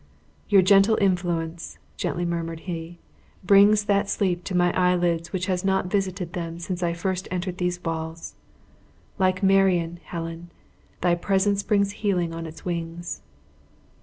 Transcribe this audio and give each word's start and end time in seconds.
"Your 0.49 0.63
gentle 0.63 0.97
influence," 0.99 1.77
gently 1.95 2.25
murmured 2.25 2.61
he, 2.61 2.97
"brings 3.43 3.83
that 3.83 4.09
sleep 4.09 4.43
to 4.45 4.55
my 4.57 4.73
eyelids 4.75 5.31
which 5.31 5.45
has 5.45 5.63
not 5.63 5.91
visited 5.91 6.33
them 6.33 6.57
since 6.57 6.81
I 6.81 6.93
first 6.93 7.27
entered 7.29 7.59
these 7.59 7.83
walls. 7.83 8.33
Like 9.19 9.43
my 9.43 9.47
Marion, 9.49 9.99
Helen, 10.05 10.49
thy 11.01 11.13
presence 11.13 11.61
brings 11.61 11.91
healing 12.01 12.33
on 12.33 12.47
its 12.47 12.65
wings." 12.65 13.21